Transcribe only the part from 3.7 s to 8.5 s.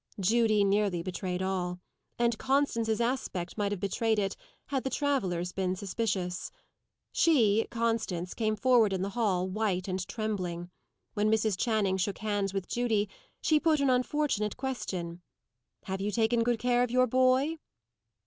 have betrayed it, had the travellers been suspicious. She, Constance,